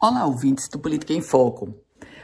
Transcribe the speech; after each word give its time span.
Olá, 0.00 0.24
ouvintes 0.26 0.68
do 0.68 0.78
Política 0.78 1.12
em 1.12 1.20
Foco. 1.20 1.74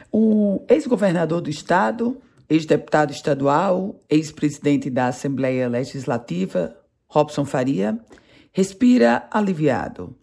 O 0.09 0.63
ex-governador 0.69 1.41
do 1.41 1.49
estado, 1.49 2.21
ex-deputado 2.49 3.11
estadual, 3.11 3.99
ex-presidente 4.09 4.89
da 4.89 5.07
Assembleia 5.07 5.67
Legislativa, 5.67 6.73
Robson 7.05 7.43
Faria, 7.43 7.99
respira 8.53 9.27
aliviado. 9.29 10.15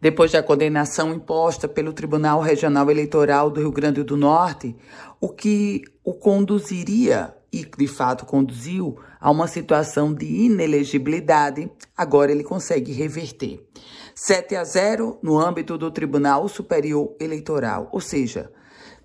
Depois 0.00 0.30
da 0.30 0.40
condenação 0.40 1.12
imposta 1.12 1.66
pelo 1.66 1.92
Tribunal 1.92 2.40
Regional 2.40 2.88
Eleitoral 2.88 3.50
do 3.50 3.58
Rio 3.58 3.72
Grande 3.72 4.04
do 4.04 4.16
Norte, 4.16 4.76
o 5.20 5.28
que 5.28 5.82
o 6.04 6.14
conduziria 6.14 7.34
e 7.52 7.64
de 7.64 7.86
fato 7.86 8.24
conduziu 8.24 8.98
a 9.20 9.30
uma 9.30 9.46
situação 9.46 10.14
de 10.14 10.26
inelegibilidade, 10.26 11.70
agora 11.96 12.30
ele 12.30 12.44
consegue 12.44 12.92
reverter. 12.92 13.66
7 14.14 14.56
a 14.56 14.64
0 14.64 15.18
no 15.22 15.38
âmbito 15.38 15.76
do 15.78 15.90
Tribunal 15.90 16.48
Superior 16.48 17.14
Eleitoral, 17.18 17.88
ou 17.92 18.00
seja, 18.00 18.52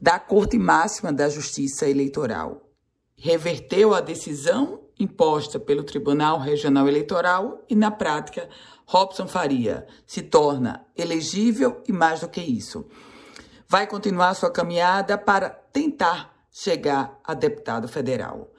da 0.02 0.20
Corte 0.20 0.58
Máxima 0.58 1.12
da 1.12 1.30
Justiça 1.30 1.88
Eleitoral. 1.88 2.70
Reverteu 3.18 3.94
a 3.94 4.02
decisão 4.02 4.82
imposta 4.99 5.59
pelo 5.59 5.84
Tribunal 5.84 6.40
Regional 6.40 6.88
Eleitoral 6.88 7.63
e, 7.70 7.76
na 7.76 7.91
prática, 7.91 8.49
Robson 8.85 9.27
Faria 9.27 9.88
se 10.05 10.21
torna 10.21 10.85
elegível 10.96 11.82
e, 11.88 11.91
mais 11.91 12.20
do 12.20 12.27
que 12.27 12.41
isso, 12.41 12.85
vai 13.68 13.88
continuar 13.88 14.34
sua 14.35 14.52
caminhada 14.52 15.18
para 15.18 15.49
tentar 15.49 16.34
chegar 16.58 17.20
a 17.22 17.34
deputado 17.34 17.86
federal. 17.86 18.50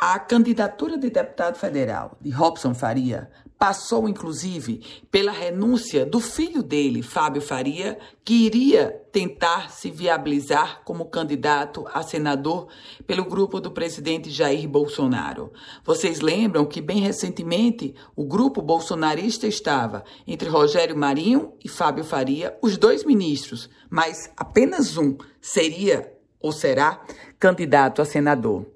A 0.00 0.18
candidatura 0.18 0.96
de 0.96 1.10
deputado 1.10 1.56
federal 1.56 2.16
de 2.18 2.30
Robson 2.30 2.74
Faria 2.74 3.30
passou, 3.58 4.08
inclusive, 4.08 4.80
pela 5.10 5.30
renúncia 5.30 6.06
do 6.06 6.20
filho 6.20 6.62
dele, 6.62 7.02
Fábio 7.02 7.42
Faria, 7.42 7.98
que 8.24 8.46
iria 8.46 8.90
tentar 9.12 9.70
se 9.70 9.90
viabilizar 9.90 10.82
como 10.84 11.04
candidato 11.04 11.84
a 11.92 12.02
senador 12.02 12.68
pelo 13.06 13.26
grupo 13.26 13.60
do 13.60 13.70
presidente 13.70 14.30
Jair 14.30 14.66
Bolsonaro. 14.66 15.52
Vocês 15.84 16.20
lembram 16.20 16.64
que, 16.64 16.80
bem 16.80 17.00
recentemente, 17.00 17.94
o 18.16 18.24
grupo 18.24 18.62
bolsonarista 18.62 19.46
estava 19.46 20.02
entre 20.26 20.48
Rogério 20.48 20.96
Marinho 20.96 21.52
e 21.62 21.68
Fábio 21.68 22.04
Faria, 22.04 22.58
os 22.62 22.78
dois 22.78 23.04
ministros, 23.04 23.68
mas 23.90 24.30
apenas 24.34 24.96
um 24.96 25.16
seria 25.42 26.14
ou 26.44 26.52
será 26.52 27.00
candidato 27.40 28.02
a 28.02 28.04
senador. 28.04 28.66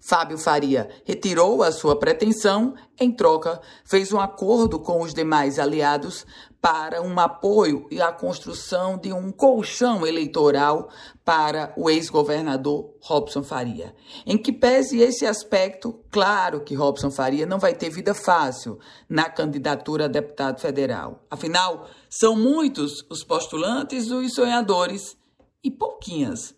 Fábio 0.00 0.38
Faria 0.38 0.88
retirou 1.04 1.62
a 1.62 1.70
sua 1.70 1.94
pretensão, 1.98 2.74
em 2.98 3.12
troca, 3.12 3.60
fez 3.84 4.10
um 4.10 4.18
acordo 4.18 4.78
com 4.78 5.02
os 5.02 5.12
demais 5.12 5.58
aliados 5.58 6.24
para 6.62 7.02
um 7.02 7.20
apoio 7.20 7.86
e 7.90 8.00
a 8.00 8.10
construção 8.10 8.96
de 8.96 9.12
um 9.12 9.30
colchão 9.30 10.06
eleitoral 10.06 10.88
para 11.26 11.74
o 11.76 11.90
ex-governador 11.90 12.94
Robson 13.02 13.42
Faria. 13.42 13.94
Em 14.24 14.38
que 14.38 14.50
pese 14.50 14.98
esse 14.98 15.26
aspecto, 15.26 16.00
claro 16.10 16.62
que 16.62 16.74
Robson 16.74 17.10
Faria 17.10 17.44
não 17.44 17.58
vai 17.58 17.74
ter 17.74 17.90
vida 17.90 18.14
fácil 18.14 18.78
na 19.06 19.28
candidatura 19.28 20.06
a 20.06 20.08
deputado 20.08 20.58
federal. 20.58 21.22
Afinal, 21.30 21.86
são 22.08 22.34
muitos 22.34 23.04
os 23.10 23.22
postulantes 23.22 24.06
e 24.06 24.14
os 24.14 24.32
sonhadores 24.32 25.18
e 25.62 25.70
pouquinhas 25.70 26.57